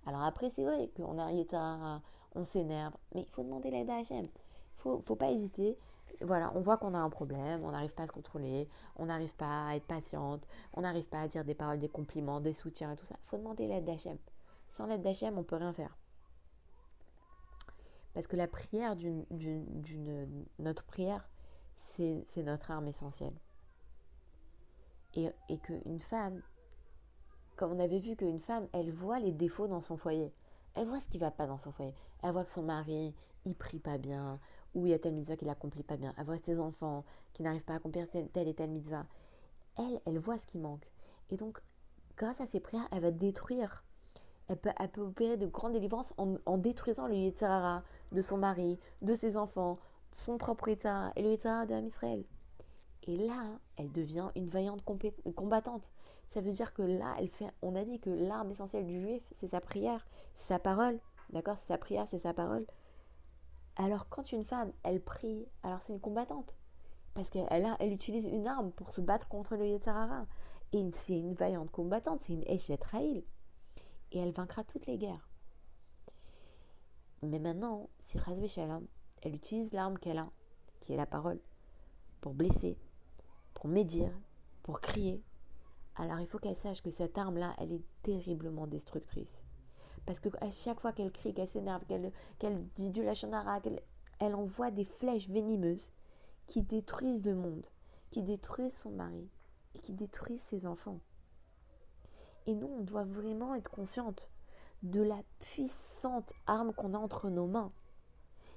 Alors 0.07 0.23
après, 0.23 0.51
c'est 0.51 0.65
vrai 0.65 0.91
qu'on 0.97 1.19
a 1.19 1.45
tard, 1.45 2.03
on 2.35 2.45
s'énerve, 2.45 2.95
mais 3.15 3.23
il 3.23 3.31
faut 3.31 3.43
demander 3.43 3.71
l'aide 3.71 3.91
à 3.91 3.99
Hachem. 3.99 4.25
Il 4.27 4.83
faut, 4.83 5.01
faut 5.01 5.17
pas 5.17 5.31
hésiter. 5.31 5.79
Voilà, 6.23 6.53
on 6.55 6.61
voit 6.61 6.77
qu'on 6.77 6.93
a 6.95 6.99
un 6.99 7.09
problème, 7.09 7.65
on 7.65 7.71
n'arrive 7.71 7.95
pas 7.95 8.03
à 8.03 8.07
se 8.07 8.13
contrôler, 8.13 8.69
on 8.97 9.07
n'arrive 9.07 9.35
pas 9.35 9.69
à 9.69 9.77
être 9.77 9.87
patiente, 9.87 10.47
on 10.75 10.83
n'arrive 10.83 11.07
pas 11.07 11.23
à 11.23 11.29
dire 11.29 11.45
des 11.45 11.55
paroles, 11.55 11.79
des 11.79 11.89
compliments, 11.89 12.41
des 12.41 12.53
soutiens 12.53 12.93
et 12.93 12.97
tout 12.97 13.07
ça. 13.07 13.17
Il 13.25 13.29
faut 13.29 13.39
demander 13.39 13.67
l'aide 13.67 13.85
d'Hachem. 13.87 14.19
Sans 14.73 14.87
l'aide 14.87 15.03
d'Hachem, 15.03 15.39
on 15.39 15.43
peut 15.43 15.57
rien 15.57 15.73
faire. 15.73 15.97
Parce 18.13 18.27
que 18.27 18.37
la 18.37 18.49
prière, 18.49 18.97
d'une, 18.97 19.25
notre 20.59 20.85
prière, 20.85 21.29
c'est, 21.77 22.25
notre 22.37 22.71
arme 22.71 22.89
essentielle. 22.89 23.35
Et, 25.15 25.31
et 25.49 25.59
qu'une 25.59 26.01
femme, 26.01 26.43
comme 27.57 27.73
on 27.73 27.81
avait 27.81 27.99
vu 27.99 28.15
qu'une 28.15 28.41
femme, 28.41 28.69
elle 28.73 28.93
voit 28.93 29.21
les 29.21 29.33
défauts 29.33 29.69
dans 29.69 29.81
son 29.81 29.97
foyer. 29.97 30.33
Elle 30.75 30.89
voit 30.89 31.01
ce 31.01 31.09
qui 31.09 31.17
ne 31.19 31.23
va 31.23 31.31
pas 31.31 31.47
dans 31.47 31.59
son 31.59 31.73
foyer. 31.73 31.95
Elle 32.23 32.33
voit 32.33 32.45
que 32.45 32.51
son 32.51 32.63
mari, 32.63 33.15
il 33.45 33.55
prie 33.55 33.79
pas 33.79 33.99
bien, 33.99 34.39
ou 34.75 34.87
il 34.87 34.91
y 34.91 34.95
a 34.95 34.99
telle 34.99 35.15
mitzvah 35.15 35.37
qu'il 35.37 35.49
n'accomplit 35.49 35.83
pas 35.83 35.97
bien. 35.97 36.15
Elle 36.17 36.25
voit 36.25 36.39
ses 36.39 36.61
enfants 36.61 37.05
qui 37.33 37.43
n'arrivent 37.43 37.65
pas 37.65 37.75
à 37.75 37.77
accomplir 37.77 38.07
telle 38.09 38.49
et 38.49 38.55
telle 38.55 38.71
mitzvah. 38.71 39.07
Elle, 39.77 40.01
elle 40.05 40.19
voit 40.19 40.39
ce 40.39 40.47
qui 40.47 40.59
manque. 40.59 40.89
Et 41.31 41.37
donc, 41.37 41.61
grâce 42.17 42.41
à 42.41 42.47
ses 42.47 42.61
prières, 42.61 42.89
elle 42.93 43.03
va 43.03 43.11
détruire 43.11 43.85
elle 44.51 44.89
peut, 44.89 45.03
opérer 45.03 45.37
de 45.37 45.47
grandes 45.47 45.75
délivrances 45.75 46.13
en, 46.17 46.59
détruisant 46.59 47.07
le 47.07 47.15
Yetzirara 47.15 47.85
de 48.11 48.21
son 48.21 48.37
mari, 48.37 48.81
de 49.01 49.15
ses 49.15 49.37
enfants, 49.37 49.79
son 50.13 50.39
propre 50.39 50.69
Yetzirara 50.69 51.13
et 51.15 51.23
le 51.23 51.31
Yetzirara 51.31 51.67
de 51.67 51.87
Israël. 51.87 52.25
Et 53.05 53.17
là, 53.17 53.45
elle 53.77 53.93
devient 53.93 54.29
une 54.35 54.49
vaillante 54.49 54.83
combattante. 55.37 55.89
Ça 56.31 56.41
veut 56.41 56.51
dire 56.51 56.75
que 56.75 56.83
là, 56.83 57.15
elle 57.19 57.29
fait. 57.29 57.47
On 57.63 57.77
a 57.77 57.85
dit 57.85 58.01
que 58.01 58.11
l'arme 58.11 58.51
essentielle 58.51 58.87
du 58.87 59.01
juif, 59.01 59.23
c'est 59.37 59.49
sa 59.49 59.61
prière, 59.61 60.05
c'est 60.35 60.49
sa 60.49 60.59
parole. 60.59 60.99
D'accord? 61.31 61.57
C'est 61.61 61.69
sa 61.69 61.79
prière, 61.79 62.07
c'est 62.11 62.19
sa 62.19 62.35
parole. 62.35 62.67
Alors, 63.83 64.11
quand 64.11 64.31
une 64.33 64.45
femme, 64.45 64.75
elle 64.83 65.01
prie, 65.01 65.49
alors 65.63 65.81
c'est 65.81 65.95
une 65.95 66.01
combattante. 66.01 66.55
Parce 67.15 67.31
qu'elle 67.31 67.49
elle 67.51 67.93
utilise 67.95 68.27
une 68.27 68.47
arme 68.47 68.73
pour 68.73 68.91
se 68.91 69.01
battre 69.01 69.27
contre 69.27 69.57
le 69.57 69.67
Yetzirara. 69.67 70.27
Et 70.75 70.91
c'est 70.93 71.19
une 71.19 71.33
vaillante 71.33 71.71
combattante, 71.71 72.21
c'est 72.21 72.35
une 72.35 72.45
Raïl 72.83 73.25
et 74.13 74.19
elle 74.19 74.33
vaincra 74.33 74.65
toutes 74.65 74.85
les 74.85 74.99
guerres. 74.99 75.31
Mais 77.23 77.39
maintenant, 77.39 77.89
si 78.01 78.19
Shalom, 78.49 78.87
elle 79.23 79.35
utilise 79.35 79.73
l'arme 79.73 79.99
qu'elle 79.99 80.19
a, 80.19 80.31
qui 80.81 80.93
est 80.93 80.97
la 80.97 81.07
parole, 81.07 81.41
pour 82.21 82.35
blesser, 82.35 82.77
pour 83.55 83.69
médire, 83.69 84.13
pour 84.63 84.81
crier, 84.81 85.23
alors 85.97 86.21
il 86.21 86.27
faut 86.27 86.39
qu'elle 86.39 86.57
sache 86.57 86.83
que 86.83 86.91
cette 86.91 87.17
arme-là, 87.17 87.55
elle 87.57 87.73
est 87.73 87.85
terriblement 88.03 88.67
destructrice. 88.67 89.40
Parce 90.07 90.21
qu'à 90.21 90.51
chaque 90.51 90.81
fois 90.81 90.93
qu'elle 90.93 91.13
crie, 91.13 91.35
qu'elle 91.35 91.49
s'énerve, 91.49 91.85
qu'elle 92.39 92.65
dit 92.77 92.91
du 92.91 93.03
lachonara, 93.03 93.61
qu'elle 93.61 93.81
elle 94.21 94.35
envoie 94.35 94.71
des 94.71 94.85
flèches 94.85 95.29
venimeuses 95.29 95.89
qui 96.47 96.63
détruisent 96.63 97.25
le 97.25 97.35
monde, 97.35 97.67
qui 98.11 98.23
détruisent 98.23 98.77
son 98.77 98.91
mari 98.91 99.29
et 99.75 99.79
qui 99.79 99.93
détruisent 99.93 100.43
ses 100.43 100.67
enfants. 100.67 101.01
Et 102.47 102.55
nous, 102.55 102.67
on 102.67 102.83
doit 102.83 103.05
vraiment 103.05 103.55
être 103.55 103.71
consciente 103.71 104.29
de 104.83 105.01
la 105.01 105.23
puissante 105.39 106.33
arme 106.47 106.73
qu'on 106.75 106.95
a 106.95 106.99
entre 106.99 107.31
nos 107.31 107.47
mains. 107.47 107.73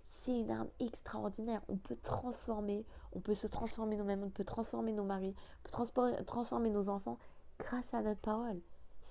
C'est 0.08 0.38
une 0.38 0.52
arme 0.52 0.70
extraordinaire. 0.80 1.62
On 1.68 1.78
peut 1.78 1.98
transformer, 2.02 2.86
on 3.14 3.20
peut 3.20 3.36
se 3.36 3.48
transformer 3.48 3.96
nous-mêmes, 3.98 4.24
on 4.24 4.30
peut 4.30 4.46
transformer 4.46 4.92
nos 4.92 5.04
maris, 5.04 5.34
on 5.60 5.64
peut 5.64 6.24
transformer 6.26 6.70
nos 6.70 6.90
enfants 6.90 7.18
grâce 7.60 7.94
à 7.94 8.02
notre 8.02 8.22
parole. 8.22 8.60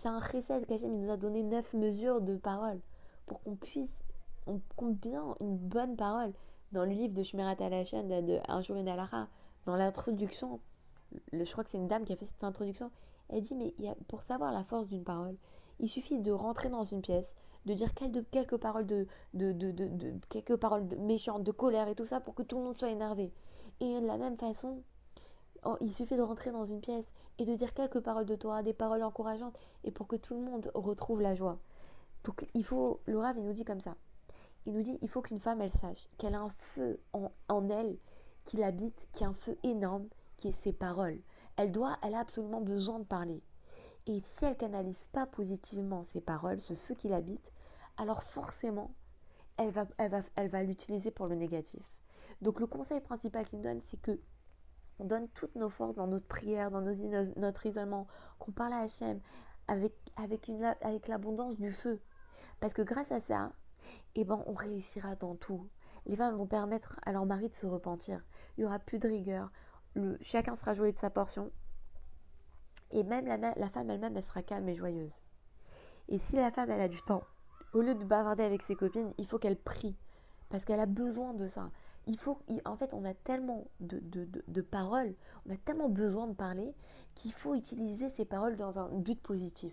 C'est 0.02 0.08
un 0.08 0.18
recette 0.18 0.66
qu'Hachem 0.66 0.98
nous 0.98 1.12
a 1.12 1.16
donné 1.16 1.44
neuf 1.44 1.74
mesures 1.74 2.20
de 2.20 2.36
parole 2.36 2.80
pour 3.24 3.40
qu'on 3.40 3.54
puisse, 3.54 4.02
on 4.48 4.60
compte 4.74 4.96
bien 4.96 5.36
une 5.38 5.56
bonne 5.56 5.94
parole. 5.94 6.32
Dans 6.72 6.84
le 6.84 6.90
livre 6.90 7.14
de 7.14 7.22
Shmerat 7.22 7.54
Alachan, 7.60 8.02
de 8.02 8.40
Un 8.48 8.62
jour 8.62 8.76
dans 9.64 9.76
l'introduction, 9.76 10.58
je 11.32 11.48
crois 11.52 11.62
que 11.62 11.70
c'est 11.70 11.78
une 11.78 11.86
dame 11.86 12.04
qui 12.04 12.12
a 12.12 12.16
fait 12.16 12.24
cette 12.24 12.42
introduction, 12.42 12.90
elle 13.28 13.42
dit, 13.42 13.54
mais 13.54 13.74
pour 14.08 14.22
savoir 14.22 14.50
la 14.50 14.64
force 14.64 14.88
d'une 14.88 15.04
parole, 15.04 15.36
il 15.78 15.88
suffit 15.88 16.18
de 16.18 16.32
rentrer 16.32 16.68
dans 16.68 16.82
une 16.82 17.00
pièce, 17.00 17.32
de 17.66 17.72
dire 17.72 17.94
quelques, 17.94 18.56
paroles 18.56 18.86
de, 18.86 19.06
de, 19.34 19.52
de, 19.52 20.14
quelques 20.30 20.56
paroles 20.56 20.82
méchantes, 20.98 21.44
de 21.44 21.52
colère 21.52 21.86
et 21.86 21.94
tout 21.94 22.06
ça 22.06 22.18
pour 22.18 22.34
que 22.34 22.42
tout 22.42 22.58
le 22.58 22.64
monde 22.64 22.76
soit 22.76 22.90
énervé. 22.90 23.32
Et 23.78 24.00
de 24.00 24.06
la 24.08 24.16
même 24.16 24.36
façon, 24.36 24.82
il 25.80 25.94
suffit 25.94 26.16
de 26.16 26.22
rentrer 26.22 26.50
dans 26.50 26.64
une 26.64 26.80
pièce 26.80 27.12
et 27.38 27.44
de 27.44 27.54
dire 27.54 27.74
quelques 27.74 28.00
paroles 28.00 28.26
de 28.26 28.36
toi, 28.36 28.62
des 28.62 28.72
paroles 28.72 29.02
encourageantes, 29.02 29.58
et 29.84 29.90
pour 29.90 30.06
que 30.06 30.16
tout 30.16 30.34
le 30.34 30.40
monde 30.40 30.70
retrouve 30.74 31.20
la 31.20 31.34
joie. 31.34 31.58
Donc 32.24 32.46
il 32.54 32.64
faut, 32.64 33.00
le 33.06 33.18
Rav, 33.18 33.36
il 33.36 33.44
nous 33.44 33.52
dit 33.52 33.64
comme 33.64 33.80
ça. 33.80 33.96
Il 34.66 34.74
nous 34.74 34.82
dit, 34.82 34.98
il 35.02 35.08
faut 35.08 35.22
qu'une 35.22 35.40
femme, 35.40 35.60
elle 35.60 35.72
sache 35.72 36.08
qu'elle 36.18 36.34
a 36.34 36.40
un 36.40 36.50
feu 36.50 37.00
en, 37.12 37.32
en 37.48 37.68
elle, 37.68 37.96
qui 38.44 38.56
l'habite, 38.56 39.08
qui 39.12 39.24
a 39.24 39.28
un 39.28 39.34
feu 39.34 39.56
énorme, 39.64 40.06
qui 40.36 40.48
est 40.48 40.62
ses 40.62 40.72
paroles. 40.72 41.20
Elle 41.56 41.72
doit, 41.72 41.98
elle 42.02 42.14
a 42.14 42.20
absolument 42.20 42.60
besoin 42.60 42.98
de 42.98 43.04
parler. 43.04 43.42
Et 44.06 44.20
si 44.20 44.44
elle 44.44 44.56
canalise 44.56 45.04
pas 45.12 45.26
positivement 45.26 46.04
ses 46.04 46.20
paroles, 46.20 46.60
ce 46.60 46.74
feu 46.74 46.94
qui 46.94 47.08
l'habite, 47.08 47.52
alors 47.96 48.22
forcément, 48.22 48.92
elle 49.56 49.70
va, 49.70 49.86
elle 49.98 50.10
va, 50.10 50.22
elle 50.34 50.48
va 50.48 50.62
l'utiliser 50.62 51.10
pour 51.10 51.26
le 51.26 51.34
négatif. 51.34 51.82
Donc 52.40 52.58
le 52.58 52.66
conseil 52.66 53.00
principal 53.00 53.46
qu'il 53.48 53.60
donne, 53.60 53.80
c'est 53.80 54.00
que 54.00 54.18
qu'on 55.02 55.08
donne 55.08 55.28
toutes 55.30 55.56
nos 55.56 55.68
forces 55.68 55.96
dans 55.96 56.06
notre 56.06 56.26
prière, 56.26 56.70
dans 56.70 56.80
nos, 56.80 56.94
notre 57.36 57.66
isolement, 57.66 58.06
qu'on 58.38 58.52
parle 58.52 58.72
à 58.72 58.78
Hachem 58.78 59.20
avec, 59.66 59.92
avec, 60.16 61.08
l'abondance 61.08 61.56
du 61.56 61.72
feu. 61.72 62.00
Parce 62.60 62.72
que 62.72 62.82
grâce 62.82 63.10
à 63.10 63.20
ça, 63.20 63.52
eh 64.14 64.24
ben, 64.24 64.42
on 64.46 64.54
réussira 64.54 65.16
dans 65.16 65.34
tout. 65.34 65.68
Les 66.06 66.16
femmes 66.16 66.36
vont 66.36 66.46
permettre 66.46 67.00
à 67.04 67.12
leur 67.12 67.26
mari 67.26 67.48
de 67.48 67.54
se 67.54 67.66
repentir. 67.66 68.22
Il 68.56 68.60
n'y 68.60 68.66
aura 68.66 68.78
plus 68.78 68.98
de 68.98 69.08
rigueur. 69.08 69.50
Chacun 70.20 70.54
sera 70.54 70.74
joué 70.74 70.92
de 70.92 70.98
sa 70.98 71.10
portion. 71.10 71.50
Et 72.92 73.02
même 73.02 73.26
la, 73.26 73.36
la 73.38 73.70
femme 73.70 73.90
elle-même, 73.90 74.16
elle 74.16 74.22
sera 74.22 74.42
calme 74.42 74.68
et 74.68 74.76
joyeuse. 74.76 75.12
Et 76.08 76.18
si 76.18 76.36
la 76.36 76.50
femme, 76.52 76.70
elle 76.70 76.80
a 76.80 76.88
du 76.88 77.02
temps, 77.02 77.24
au 77.72 77.80
lieu 77.80 77.94
de 77.94 78.04
bavarder 78.04 78.44
avec 78.44 78.62
ses 78.62 78.76
copines, 78.76 79.12
il 79.18 79.26
faut 79.26 79.38
qu'elle 79.38 79.58
prie. 79.58 79.96
Parce 80.48 80.64
qu'elle 80.64 80.80
a 80.80 80.86
besoin 80.86 81.34
de 81.34 81.48
ça. 81.48 81.70
Il 82.06 82.18
faut, 82.18 82.38
en 82.64 82.76
fait, 82.76 82.92
on 82.94 83.04
a 83.04 83.14
tellement 83.14 83.64
de, 83.80 84.00
de, 84.00 84.60
paroles, 84.60 85.14
on 85.46 85.52
a 85.52 85.56
tellement 85.56 85.88
besoin 85.88 86.26
de 86.26 86.34
parler 86.34 86.74
qu'il 87.14 87.32
faut 87.32 87.54
utiliser 87.54 88.08
ces 88.10 88.24
paroles 88.24 88.56
dans 88.56 88.78
un 88.78 88.88
but 88.88 89.20
positif. 89.20 89.72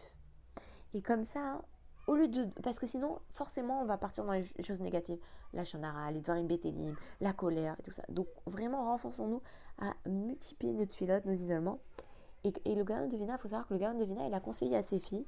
Et 0.93 1.01
comme 1.01 1.25
ça, 1.25 1.61
au 2.07 2.15
lieu 2.15 2.27
de. 2.27 2.45
Parce 2.61 2.79
que 2.79 2.87
sinon, 2.87 3.19
forcément, 3.33 3.81
on 3.81 3.85
va 3.85 3.97
partir 3.97 4.25
dans 4.25 4.33
les 4.33 4.45
choses 4.63 4.79
négatives. 4.79 5.19
La 5.53 5.65
chanara, 5.65 6.11
les 6.11 6.21
dvarim 6.21 6.47
la 7.21 7.33
colère 7.33 7.75
et 7.79 7.83
tout 7.83 7.91
ça. 7.91 8.03
Donc, 8.09 8.27
vraiment, 8.45 8.85
renforçons-nous 8.85 9.41
à 9.79 9.93
multiplier 10.07 10.73
notre 10.73 10.93
filote, 10.93 11.25
nos 11.25 11.33
isolements. 11.33 11.79
Et, 12.43 12.53
le 12.75 12.83
gamin 12.83 13.07
de 13.07 13.17
Vina, 13.17 13.33
il 13.33 13.41
faut 13.41 13.49
savoir 13.49 13.67
que 13.67 13.73
le 13.73 13.79
gamin 13.79 13.99
de 13.99 14.05
Vina, 14.05 14.27
il 14.27 14.33
a 14.33 14.39
conseillé 14.39 14.75
à 14.77 14.83
ses 14.83 14.99
filles 14.99 15.25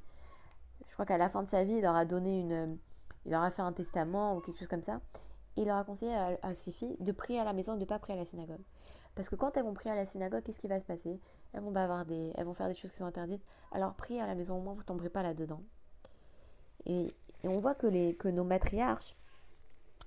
je 0.91 0.93
crois 0.93 1.05
qu'à 1.05 1.17
la 1.17 1.29
fin 1.29 1.41
de 1.41 1.47
sa 1.47 1.63
vie, 1.63 1.75
il 1.75 1.81
leur 1.81 1.95
a 1.95 2.03
donné 2.03 2.41
une, 2.41 2.77
il 3.25 3.31
leur 3.31 3.43
a 3.43 3.49
fait 3.49 3.61
un 3.61 3.71
testament 3.71 4.35
ou 4.35 4.41
quelque 4.41 4.59
chose 4.59 4.67
comme 4.67 4.83
ça. 4.83 4.99
Il 5.57 5.65
leur 5.65 5.77
a 5.77 5.83
conseillé 5.83 6.13
à, 6.15 6.55
ses 6.55 6.71
filles 6.71 6.95
de 6.99 7.11
prier 7.11 7.39
à 7.39 7.43
la 7.43 7.53
maison 7.53 7.73
et 7.73 7.75
de 7.75 7.81
ne 7.81 7.85
pas 7.85 7.99
prier 7.99 8.17
à 8.17 8.21
la 8.21 8.25
synagogue. 8.25 8.61
Parce 9.15 9.29
que 9.29 9.35
quand 9.35 9.57
elles 9.57 9.63
vont 9.63 9.73
prier 9.73 9.91
à 9.91 9.95
la 9.95 10.05
synagogue, 10.05 10.43
qu'est-ce 10.43 10.59
qui 10.59 10.67
va 10.67 10.79
se 10.79 10.85
passer? 10.85 11.19
Elles 11.53 11.61
vont 11.61 11.71
bavarder, 11.71 12.31
elles 12.35 12.45
vont 12.45 12.53
faire 12.53 12.67
des 12.67 12.73
choses 12.73 12.91
qui 12.91 12.97
sont 12.97 13.05
interdites. 13.05 13.43
Alors 13.71 13.93
priez 13.93 14.21
à 14.21 14.27
la 14.27 14.35
maison, 14.35 14.57
au 14.57 14.61
moins 14.61 14.73
vous 14.73 14.79
ne 14.79 14.85
tomberez 14.85 15.09
pas 15.09 15.23
là-dedans. 15.23 15.61
Et, 16.85 17.13
on 17.43 17.59
voit 17.59 17.75
que, 17.75 17.87
les, 17.87 18.15
que 18.15 18.27
nos 18.27 18.43
matriarches, 18.43 19.15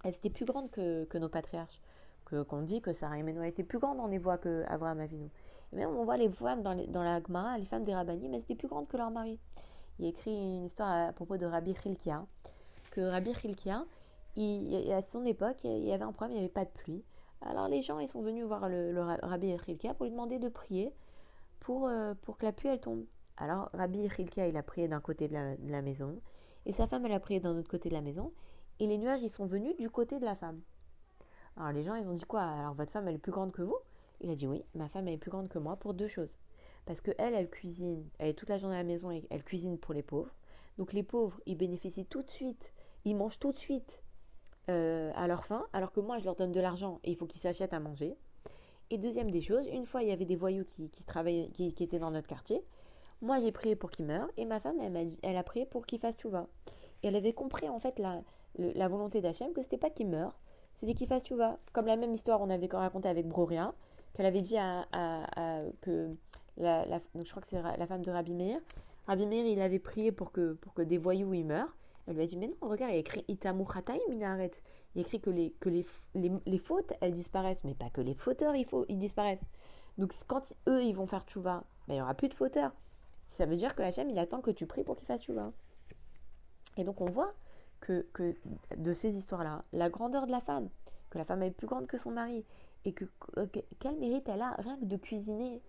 elles 0.05 0.15
étaient 0.15 0.31
plus 0.31 0.45
grandes 0.45 0.71
que, 0.71 1.19
nos 1.19 1.29
patriarches. 1.29 1.81
Que, 2.25 2.43
qu'on 2.43 2.63
dit 2.63 2.81
que 2.81 2.93
Sarah 2.93 3.19
et 3.19 3.23
Menoa 3.23 3.49
étaient 3.49 3.65
plus 3.65 3.79
grandes 3.79 3.99
dans 3.99 4.07
les 4.07 4.19
voix 4.19 4.39
que 4.39 4.65
Avraham 4.69 5.01
Avinu. 5.01 5.29
Et 5.73 5.77
même 5.77 5.91
on 5.91 6.05
voit 6.05 6.17
les 6.17 6.31
femmes 6.31 6.63
dans, 6.63 6.75
dans 6.89 7.03
la 7.03 7.21
Gemara, 7.21 7.59
les 7.59 7.67
femmes 7.67 7.85
des 7.85 7.95
rabbinis, 7.95 8.29
mais 8.29 8.37
elles 8.37 8.45
étaient 8.45 8.55
plus 8.55 8.69
grandes 8.69 8.89
que 8.89 8.97
leur 8.97 9.11
mari 9.11 9.39
il 9.99 10.07
écrit 10.07 10.35
une 10.35 10.65
histoire 10.65 11.09
à, 11.09 11.13
propos 11.13 11.37
de 11.37 11.47
Rabbi 11.47 11.75
Chilkia, 11.75 12.27
que 12.91 13.01
Rabbi 13.01 13.35
Chilkia, 13.35 13.85
à 14.37 15.03
son 15.03 15.25
époque, 15.25 15.65
il 15.65 15.85
y 15.85 15.93
avait 15.93 16.05
un 16.05 16.13
problème, 16.13 16.33
il 16.37 16.41
n'y 16.41 16.45
avait 16.45 16.53
pas 16.53 16.65
de 16.65 16.71
pluie. 16.71 17.05
Alors 17.41 17.69
les 17.69 17.83
gens, 17.83 17.99
ils 17.99 18.09
sont 18.09 18.23
venus 18.23 18.45
voir 18.45 18.69
le, 18.69 18.99
Rabbi 19.23 19.57
Chilkia 19.59 19.95
pour 19.95 20.05
lui 20.05 20.13
demander 20.13 20.39
de 20.39 20.49
prier 20.49 20.93
pour, 21.61 21.89
euh, 21.89 22.15
pour 22.23 22.39
que 22.39 22.47
la 22.47 22.53
pluie, 22.53 22.69
elle 22.69 22.81
tombe. 22.81 23.05
Alors 23.37 23.71
Rabbi 23.75 24.09
Chilkia, 24.09 24.49
il 24.49 24.57
a 24.57 24.63
prié 24.63 24.89
d'un 24.89 25.01
côté 25.01 25.29
de 25.29 25.35
la, 25.35 25.83
maison, 25.83 26.21
et 26.67 26.73
sa 26.73 26.87
femme, 26.87 27.05
elle 27.07 27.13
a 27.13 27.21
prié 27.21 27.41
d'un 27.41 27.57
autre 27.57 27.69
côté 27.69 27.89
de 27.89 27.95
la 27.95 28.01
maison, 28.01 28.33
et 28.81 28.87
les 28.87 28.99
nuages, 28.99 29.23
ils 29.23 29.31
sont 29.31 29.47
venus 29.47 29.77
du 29.77 29.91
côté 29.91 30.19
de 30.19 30.25
la 30.25 30.35
femme. 30.35 30.61
Alors 31.57 31.73
les 31.73 31.85
gens, 31.85 31.95
ils 31.95 32.09
ont 32.09 32.15
dit 32.15 32.25
quoi? 32.25 32.43
Alors 32.43 32.75
votre 32.75 32.93
femme, 32.93 33.09
elle 33.09 33.17
est 33.17 33.19
plus 33.19 33.33
grande 33.33 33.53
que 33.53 33.63
vous? 33.63 33.79
Il 34.21 34.31
a 34.31 34.35
dit 34.35 34.47
oui, 34.47 34.65
ma 34.75 34.89
femme, 34.89 35.07
elle 35.09 35.15
est 35.15 35.19
plus 35.19 35.31
grande 35.31 35.49
que 35.49 35.59
moi 35.59 35.77
pour 35.77 35.95
deux 35.95 36.09
choses. 36.09 36.35
Parce 36.87 37.01
que 37.01 37.13
elle, 37.19 37.35
elle 37.35 37.51
cuisine, 37.51 38.09
elle 38.19 38.29
est 38.29 38.35
toute 38.35 38.49
la 38.49 38.59
journée 38.59 38.77
à 38.77 38.79
la 38.79 38.85
maison 38.85 39.11
et 39.11 39.27
elle 39.31 39.45
cuisine 39.45 39.79
pour 39.79 39.95
les 39.95 40.03
pauvres. 40.03 40.35
Donc 40.79 40.93
les 40.93 41.03
pauvres, 41.03 41.41
ils 41.47 41.57
bénéficient 41.57 42.07
tout 42.07 42.23
de 42.23 42.31
suite, 42.31 42.73
ils 43.05 43.17
mangent 43.17 43.39
tout 43.39 43.53
de 43.53 43.59
suite 43.59 44.04
euh, 44.71 45.13
à 45.15 45.27
leur 45.27 45.45
faim, 45.45 45.67
alors 45.73 45.93
que 45.93 46.01
moi, 46.01 46.19
je 46.19 46.25
leur 46.25 46.37
donne 46.37 46.53
de 46.53 46.61
l'argent 46.61 47.01
et 47.05 47.11
il 47.11 47.17
faut 47.17 47.27
qu'ils 47.27 47.41
s'achètent 47.41 47.75
à 47.75 47.81
manger. 47.81 48.17
Et 48.91 48.99
deuxième 48.99 49.31
des 49.31 49.41
choses, 49.41 49.67
une 49.69 49.87
fois, 49.87 50.03
il 50.03 50.09
y 50.09 50.13
avait 50.13 50.25
des 50.25 50.37
voyous 50.37 50.65
qui, 50.65 50.89
travaillaient, 51.05 51.49
qui, 51.51 51.67
étaient 51.67 51.99
dans 51.99 52.11
notre 52.11 52.27
quartier. 52.27 52.63
Moi, 53.23 53.41
j'ai 53.41 53.53
prié 53.53 53.77
pour 53.77 53.91
qu'ils 53.91 54.07
meurent 54.07 54.31
et 54.37 54.45
ma 54.45 54.61
femme, 54.61 54.77
elle, 54.81 54.93
m'a 54.93 55.05
dit, 55.05 55.19
elle 55.23 55.37
a 55.37 55.43
prié 55.43 55.67
pour 55.67 55.87
qu'ils 55.87 55.99
fassent 55.99 56.25
va. 56.27 56.47
Et 57.03 57.09
elle 57.09 57.17
avait 57.17 57.33
compris 57.33 57.69
en 57.69 57.79
fait 57.79 57.99
la, 57.99 58.23
la 58.59 58.89
volonté 58.89 59.21
d'Hachem 59.21 59.53
que 59.53 59.63
c'était 59.63 59.79
pas 59.79 59.91
qu'ils 59.91 60.09
meurent, 60.09 60.39
c'était 60.77 60.95
qu'ils 60.95 61.09
fassent 61.09 61.31
va. 61.33 61.59
Comme 61.73 61.87
la 61.87 61.97
même 61.97 62.13
histoire, 62.13 62.41
on 62.41 62.51
avait 62.51 62.69
raconté 62.71 63.09
avec 63.09 63.27
Broria, 63.27 63.75
qu'elle 64.15 64.27
avait 64.27 64.43
dit 64.43 64.57
à, 64.57 64.87
que 65.81 66.15
donc 66.57 67.25
je 67.25 67.31
crois 67.31 67.43
que 67.43 67.49
c'est 67.49 67.61
la 67.61 67.87
femme 67.87 68.03
de 68.03 68.11
Rabbi 68.11 68.33
Meir. 68.33 68.61
Rabbi 69.07 69.27
Meir, 69.27 69.45
il 69.47 69.61
avait 69.61 69.79
prié 69.79 70.13
pour 70.13 70.33
que, 70.33 70.55
pour 70.55 70.73
que 70.73 70.83
des 70.83 70.99
voyous 70.99 71.35
y 71.35 71.45
meurent. 71.45 71.75
Elle 72.07 72.17
lui 72.17 72.23
a 72.23 72.27
dit, 72.27 72.37
mais 72.37 72.49
non, 72.49 72.69
regarde, 72.69 72.93
il 72.93 72.97
a 72.97 72.99
écrit 72.99 73.25
Itamu 73.29 73.65
Minaret. 74.09 74.51
Il 74.95 74.99
y 74.99 75.01
écrit 75.01 75.21
que, 75.21 75.31
les, 75.31 75.53
que 75.61 75.69
les, 75.69 75.87
les, 76.15 76.59
fautes, 76.59 76.93
elles 77.01 77.15
disparaissent, 77.15 77.65
mais 77.65 77.75
pas 77.75 77.91
que 77.91 78.01
les 78.01 78.15
fauteurs, 78.15 78.55
ils, 78.55 78.67
faut, 78.67 78.85
ils 78.89 78.99
disparaissent. 78.99 79.45
Donc 79.99 80.13
quand 80.27 80.53
eux, 80.69 80.83
ils 80.83 80.95
vont 80.95 81.07
faire 81.07 81.25
tchouva, 81.25 81.65
ben, 81.89 81.95
il 81.95 81.97
n'y 81.97 82.03
aura 82.03 82.15
plus 82.15 82.29
de 82.29 82.35
fauteurs. 82.35 82.73
Ça 83.29 83.47
veut 83.47 83.57
dire 83.57 83.75
que 83.75 83.83
Hachem, 83.83 84.11
il 84.11 84.19
attend 84.19 84.41
que 84.41 84.51
tu 84.51 84.67
pries 84.67 84.85
pour 84.85 84.97
qu'il 84.97 85.07
fasse 85.07 85.23
tchouva. 85.23 85.53
Et 86.77 86.85
donc 86.85 87.01
on 87.01 87.11
voit 87.11 87.33
que, 87.81 88.07
que 88.13 88.35
de 88.77 88.93
ces 88.93 89.17
histoires-là, 89.17 89.65
la 89.73 89.91
grandeur 89.91 90.27
de 90.27 90.31
la 90.31 90.41
femme, 90.41 90.69
que 91.11 91.19
la 91.19 91.25
femme 91.25 91.43
est 91.43 91.51
plus 91.51 91.67
grande 91.67 91.87
que 91.87 91.99
son 91.99 92.11
mari, 92.11 92.45
et 92.85 92.93
que, 92.93 93.05
quel 93.79 93.97
mérite 93.99 94.29
elle 94.29 94.43
a 94.43 94.55
rien 94.59 94.77
que 94.79 94.85
de 94.85 94.97
cuisiner 94.97 95.63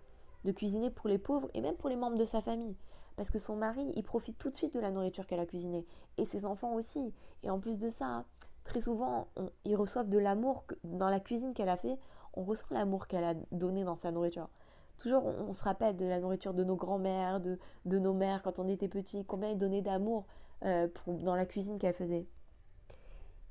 de 0.46 0.52
cuisiner 0.52 0.90
pour 0.90 1.10
les 1.10 1.18
pauvres 1.18 1.50
et 1.54 1.62
même 1.62 1.76
pour 1.76 1.90
les 1.90 1.96
membres 1.96 2.18
de 2.18 2.26
sa 2.26 2.40
famille. 2.40 2.76
Parce 3.16 3.30
que 3.30 3.40
son 3.40 3.56
mari, 3.56 3.92
il 3.96 4.04
profite 4.04 4.38
tout 4.38 4.50
de 4.50 4.58
suite 4.58 4.74
de 4.74 4.80
la 4.80 4.92
nourriture 4.92 5.26
qu'elle 5.26 5.40
a 5.40 5.46
cuisinée. 5.46 5.86
Et 6.18 6.26
ses 6.26 6.46
enfants 6.46 6.74
aussi. 6.74 7.14
Et 7.44 7.50
en 7.50 7.60
plus 7.60 7.80
de 7.80 7.90
ça, 7.90 8.26
très 8.66 8.82
souvent, 8.82 9.28
ils 9.64 9.76
reçoivent 9.76 10.10
de 10.10 10.18
l'amour 10.18 10.66
dans 10.84 11.10
la 11.10 11.20
cuisine 11.20 11.54
qu'elle 11.54 11.70
a 11.70 11.78
fait. 11.78 11.98
On 12.34 12.44
ressent 12.44 12.66
l'amour 12.72 13.08
qu'elle 13.08 13.24
a 13.24 13.34
donné 13.52 13.84
dans 13.84 13.96
sa 13.96 14.12
nourriture. 14.12 14.50
Toujours, 14.98 15.26
on, 15.26 15.54
se 15.54 15.64
rappelle 15.64 15.96
de 15.98 16.06
la 16.06 16.20
nourriture 16.20 16.54
de 16.54 16.64
nos 16.64 16.76
grands-mères, 16.76 17.40
de, 17.42 17.58
nos 17.86 18.14
mères 18.14 18.42
quand 18.42 18.60
on 18.60 18.68
était 18.68 18.88
petits, 18.88 19.26
combien 19.26 19.50
ils 19.50 19.58
donnaient 19.58 19.82
d'amour 19.82 20.26
euh, 20.64 20.88
dans 21.08 21.36
la 21.36 21.46
cuisine 21.46 21.80
qu'elle 21.80 21.94
faisait. 21.94 22.26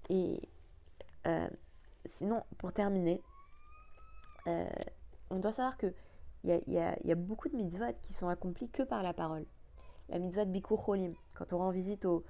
Et 0.08 0.40
euh, 1.26 1.48
sinon, 2.06 2.42
pour 2.58 2.72
terminer, 2.72 3.22
euh, 4.46 4.66
on 5.30 5.38
doit 5.38 5.52
savoir 5.52 5.76
que 5.76 5.92
il 6.44 6.62
y 6.66 6.78
a, 6.78 7.14
beaucoup 7.14 7.48
de 7.48 7.56
mitzvot 7.56 7.94
qui 8.02 8.12
sont 8.12 8.28
accomplis 8.28 8.68
que 8.68 8.82
par 8.82 9.02
la 9.02 9.14
parole. 9.14 9.46
La 10.08 10.18
mitzvah 10.18 10.44
de 10.44 10.50
Bikur 10.50 10.84
Cholim, 10.84 11.14
quand 11.34 11.52
on 11.52 11.58
rend 11.58 11.70
visite 11.70 12.04
aux, 12.04 12.24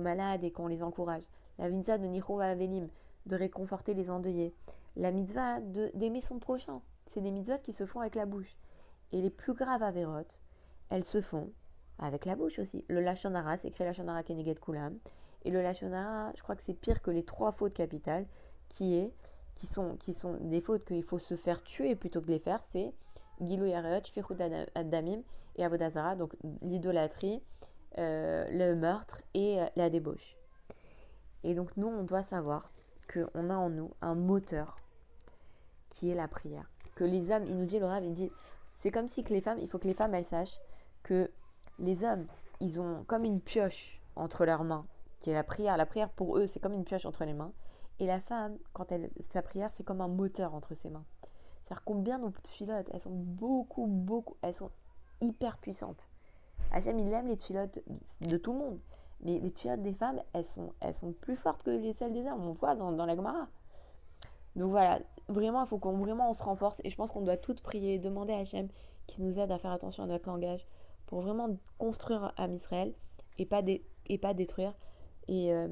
malades 0.00 0.44
et 0.44 0.50
qu'on 0.50 0.66
les 0.66 0.82
encourage. 0.82 1.22
La 1.58 1.68
mitzvah 1.68 1.98
de 1.98 2.06
Nicho 2.06 2.38
Avelim, 2.40 2.88
de 3.26 3.36
réconforter 3.36 3.94
les 3.94 4.10
endeuillés. 4.10 4.54
La 4.96 5.12
mitzvah 5.12 5.60
d'aimer 5.60 6.20
son 6.20 6.38
prochain. 6.38 6.80
C'est 7.08 7.20
des 7.20 7.30
mitzvot 7.30 7.58
qui 7.62 7.72
se 7.72 7.86
font 7.86 8.00
avec 8.00 8.14
la 8.14 8.26
bouche. 8.26 8.56
Et 9.12 9.22
les 9.22 9.30
plus 9.30 9.54
graves 9.54 9.82
avérotes, 9.82 10.40
elles 10.90 11.04
se 11.04 11.20
font 11.20 11.50
avec 11.98 12.24
la 12.24 12.36
bouche 12.36 12.58
aussi. 12.58 12.84
Le 12.88 13.00
Lachonara, 13.00 13.56
c'est 13.56 13.68
écrit 13.68 13.84
Lachonara 13.84 14.22
Keneget 14.22 14.56
Kulam. 14.56 14.98
Et 15.44 15.50
le 15.50 15.62
Lachonara, 15.62 16.32
je 16.34 16.42
crois 16.42 16.56
que 16.56 16.62
c'est 16.62 16.74
pire 16.74 17.00
que 17.02 17.10
les 17.10 17.24
trois 17.24 17.52
fautes 17.52 17.74
capitales, 17.74 18.26
qui, 18.68 18.96
est, 18.96 19.12
qui, 19.54 19.66
sont, 19.66 19.96
qui 19.96 20.12
sont 20.12 20.36
des 20.40 20.60
fautes 20.60 20.84
qu'il 20.84 21.04
faut 21.04 21.18
se 21.18 21.36
faire 21.36 21.62
tuer 21.62 21.94
plutôt 21.94 22.20
que 22.20 22.26
de 22.26 22.32
les 22.32 22.38
faire. 22.38 22.62
C'est 22.64 22.92
Gilou 23.40 23.66
Yareot, 23.66 24.04
Shfichut 24.04 24.34
Adamim 24.74 25.22
et 25.56 25.64
Avodazara, 25.64 26.16
donc 26.16 26.34
l'idolâtrie, 26.62 27.42
euh, 27.98 28.46
le 28.50 28.74
meurtre 28.74 29.20
et 29.34 29.60
euh, 29.60 29.66
la 29.76 29.90
débauche. 29.90 30.36
Et 31.44 31.54
donc 31.54 31.76
nous, 31.76 31.88
on 31.88 32.02
doit 32.02 32.24
savoir 32.24 32.70
qu'on 33.12 33.50
a 33.50 33.54
en 33.54 33.70
nous 33.70 33.90
un 34.02 34.14
moteur 34.14 34.76
qui 35.90 36.10
est 36.10 36.14
la 36.14 36.28
prière. 36.28 36.70
Que 36.94 37.04
les 37.04 37.30
hommes, 37.30 37.44
il 37.46 37.56
nous 37.56 37.64
dit, 37.64 37.78
le 37.78 37.86
Rav, 37.86 38.04
il 38.04 38.12
dit, 38.12 38.30
c'est 38.78 38.90
comme 38.90 39.08
si 39.08 39.24
que 39.24 39.32
les 39.32 39.40
femmes, 39.40 39.58
il 39.60 39.68
faut 39.68 39.78
que 39.78 39.88
les 39.88 39.94
femmes, 39.94 40.14
elles 40.14 40.24
sachent 40.24 40.58
que 41.02 41.30
les 41.78 42.04
hommes, 42.04 42.26
ils 42.60 42.80
ont 42.80 43.04
comme 43.06 43.24
une 43.24 43.40
pioche 43.40 44.00
entre 44.14 44.44
leurs 44.44 44.64
mains, 44.64 44.86
qui 45.20 45.30
est 45.30 45.34
la 45.34 45.44
prière. 45.44 45.76
La 45.76 45.86
prière, 45.86 46.10
pour 46.10 46.38
eux, 46.38 46.46
c'est 46.46 46.60
comme 46.60 46.74
une 46.74 46.84
pioche 46.84 47.06
entre 47.06 47.24
les 47.24 47.34
mains. 47.34 47.52
Et 47.98 48.06
la 48.06 48.20
femme, 48.20 48.58
quand 48.72 48.92
elle, 48.92 49.10
sa 49.32 49.42
prière, 49.42 49.70
c'est 49.72 49.84
comme 49.84 50.00
un 50.00 50.08
moteur 50.08 50.54
entre 50.54 50.74
ses 50.74 50.90
mains. 50.90 51.04
C'est-à-dire 51.64 51.84
combien 51.84 52.18
nos 52.18 52.32
filottes, 52.50 52.88
elles 52.92 53.00
sont 53.00 53.10
beaucoup, 53.10 53.86
beaucoup, 53.86 54.36
elles 54.42 54.54
sont 54.54 54.70
hyper 55.20 55.58
puissantes. 55.58 56.08
Hachem, 56.72 56.98
il 56.98 57.12
aime 57.12 57.28
les 57.28 57.36
filottes 57.36 57.78
de 58.20 58.36
tout 58.36 58.52
le 58.52 58.58
monde. 58.58 58.78
Mais 59.22 59.38
les 59.38 59.50
filottes 59.50 59.82
des 59.82 59.94
femmes, 59.94 60.20
elles 60.32 60.44
sont, 60.44 60.72
elles 60.80 60.94
sont 60.94 61.12
plus 61.12 61.36
fortes 61.36 61.62
que 61.62 61.70
les 61.70 61.92
celles 61.92 62.12
des 62.12 62.26
hommes. 62.26 62.46
On 62.46 62.52
voit 62.52 62.74
dans, 62.74 62.90
la 62.90 63.16
Gemara. 63.16 63.48
Donc 64.56 64.70
voilà, 64.70 65.00
vraiment, 65.28 65.62
il 65.64 65.68
faut 65.68 65.78
qu'on 65.78 65.96
vraiment 65.96 66.30
on 66.30 66.34
se 66.34 66.42
renforce. 66.42 66.80
Et 66.84 66.90
je 66.90 66.96
pense 66.96 67.10
qu'on 67.10 67.22
doit 67.22 67.36
toutes 67.36 67.62
prier, 67.62 67.98
demander 67.98 68.32
à 68.32 68.38
Hachem 68.38 68.68
qui 69.06 69.22
nous 69.22 69.38
aide 69.38 69.50
à 69.50 69.58
faire 69.58 69.70
attention 69.70 70.04
à 70.04 70.06
notre 70.06 70.28
langage 70.28 70.66
pour 71.06 71.20
vraiment 71.20 71.56
construire 71.78 72.32
à 72.36 72.48
Israël 72.48 72.92
et 73.38 73.46
pas, 73.46 73.62
et 74.06 74.18
pas 74.18 74.34
détruire. 74.34 74.74
Et 75.28 75.52
euh, 75.52 75.68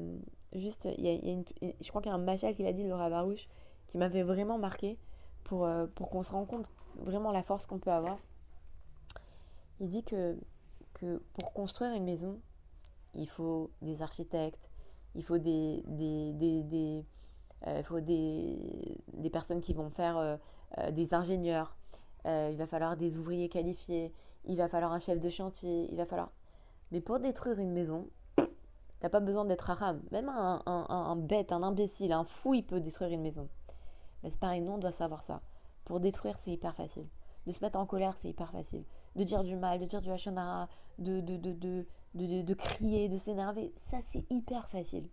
juste, 0.53 0.87
il 0.97 1.05
y 1.05 1.09
a, 1.09 1.31
une, 1.31 1.43
je 1.61 1.89
crois 1.89 2.01
qu'il 2.01 2.09
y 2.09 2.13
a 2.13 2.15
un 2.15 2.19
machal 2.19 2.55
qui 2.55 2.63
l'a 2.63 2.73
dit, 2.73 2.83
le 2.83 2.93
Ravarouche, 2.93 3.47
qui 3.87 3.97
m'avait 3.97 4.23
vraiment 4.23 4.57
marqué 4.57 4.97
pour, 5.43 5.65
euh, 5.65 5.85
pour 5.93 6.09
qu'on 6.09 6.23
se 6.23 6.31
rende 6.31 6.47
compte 6.47 6.71
vraiment 6.97 7.31
la 7.31 7.43
force 7.43 7.67
qu'on 7.67 7.79
peut 7.79 7.91
avoir. 7.91 8.17
Il 9.79 9.89
dit 9.89 10.03
que, 10.03 10.37
que 10.93 11.21
pour 11.33 11.53
construire 11.53 11.93
une 11.93 12.05
maison, 12.05 12.39
il 13.13 13.27
faut 13.27 13.71
des 13.81 14.01
architectes, 14.01 14.69
il 15.15 15.23
faut 15.23 15.37
des, 15.37 15.83
des, 15.87 16.33
des, 16.33 16.63
des 16.63 17.05
euh, 17.67 17.83
faut 17.83 17.99
des, 17.99 18.97
des, 19.13 19.29
personnes 19.29 19.61
qui 19.61 19.73
vont 19.73 19.89
faire 19.89 20.17
euh, 20.17 20.91
des 20.91 21.13
ingénieurs, 21.13 21.75
euh, 22.25 22.49
il 22.51 22.57
va 22.57 22.67
falloir 22.67 22.97
des 22.97 23.17
ouvriers 23.17 23.49
qualifiés, 23.49 24.13
il 24.45 24.57
va 24.57 24.67
falloir 24.67 24.91
un 24.91 24.99
chef 24.99 25.19
de 25.19 25.29
chantier, 25.29 25.87
il 25.91 25.97
va 25.97 26.05
falloir. 26.05 26.31
Mais 26.91 27.01
pour 27.01 27.19
détruire 27.19 27.59
une 27.59 27.71
maison, 27.71 28.07
t'as 28.99 29.09
pas 29.09 29.19
besoin 29.19 29.45
d'être 29.45 29.69
arabe. 29.69 29.99
Même 30.11 30.29
un, 30.29 30.61
un, 30.65 31.15
bête, 31.15 31.51
un 31.51 31.63
imbécile, 31.63 32.11
un 32.11 32.25
fou, 32.25 32.53
il 32.53 32.65
peut 32.65 32.79
détruire 32.79 33.09
une 33.11 33.21
maison. 33.21 33.47
Mais 34.23 34.29
c'est 34.29 34.39
pareil, 34.39 34.61
nous 34.61 34.73
on 34.73 34.77
doit 34.77 34.91
savoir 34.91 35.23
ça. 35.23 35.41
Pour 35.85 35.99
détruire, 35.99 36.37
c'est 36.39 36.51
hyper 36.51 36.75
facile. 36.75 37.07
De 37.45 37.51
se 37.51 37.63
mettre 37.63 37.79
en 37.79 37.85
colère, 37.85 38.15
c'est 38.17 38.29
hyper 38.29 38.51
facile. 38.51 38.83
De 39.15 39.23
dire 39.23 39.43
du 39.43 39.55
mal, 39.55 39.79
de 39.79 39.85
dire 39.85 40.01
du 40.01 40.11
hachonara, 40.11 40.67
de, 40.99 41.21
de, 41.21 41.37
de, 41.37 41.85
de, 42.13 42.53
crier, 42.53 43.09
de 43.09 43.17
s'énerver, 43.17 43.73
ça 43.89 43.97
c'est 44.11 44.25
hyper 44.29 44.67
facile. 44.69 45.07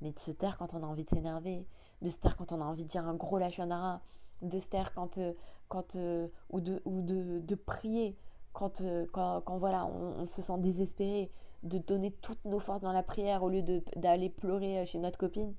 Mais 0.00 0.12
de 0.12 0.18
se 0.18 0.30
taire 0.30 0.58
quand 0.58 0.74
on 0.74 0.82
a 0.82 0.86
envie 0.86 1.04
de 1.04 1.10
s'énerver, 1.10 1.66
de 2.02 2.10
se 2.10 2.18
taire 2.18 2.36
quand 2.36 2.52
on 2.52 2.60
a 2.60 2.64
envie 2.64 2.84
de 2.84 2.88
dire 2.88 3.06
un 3.06 3.14
gros 3.14 3.38
lachonara, 3.38 4.00
de 4.42 4.58
se 4.60 4.68
taire 4.68 4.92
quand, 4.94 5.18
euh, 5.18 5.32
quand 5.68 5.96
euh, 5.96 6.28
ou, 6.50 6.60
de, 6.60 6.82
ou 6.84 7.00
de 7.02 7.54
prier 7.54 8.16
quand, 8.52 8.80
euh, 8.80 9.06
quand, 9.12 9.42
quand, 9.42 9.58
voilà, 9.58 9.86
on, 9.86 10.26
se 10.26 10.40
sent 10.40 10.58
désespéré, 10.58 11.30
de 11.62 11.78
donner 11.78 12.10
toutes 12.22 12.44
nos 12.44 12.58
forces 12.58 12.80
dans 12.80 12.92
la 12.92 13.02
prière 13.02 13.42
au 13.42 13.50
lieu 13.50 13.62
d'aller 13.96 14.30
pleurer 14.30 14.86
chez 14.86 14.98
notre 14.98 15.18
copine. 15.18 15.54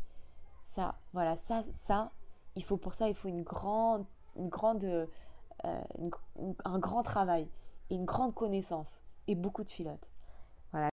Ça, 0.65 0.95
voilà, 1.13 1.37
ça, 1.37 1.63
ça, 1.85 2.11
il 2.55 2.63
faut 2.63 2.77
pour 2.77 2.93
ça, 2.93 3.07
il 3.07 3.15
faut 3.15 3.27
une 3.27 3.43
grande, 3.43 4.05
une 4.35 4.49
grande, 4.49 5.07
un 5.63 6.79
grand 6.79 7.03
travail 7.03 7.47
et 7.89 7.95
une 7.95 8.05
grande 8.05 8.33
connaissance 8.33 9.01
et 9.27 9.35
beaucoup 9.35 9.63
de 9.63 9.69
filotes. 9.69 10.07